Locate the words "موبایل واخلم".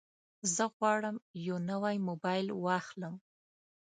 2.07-3.15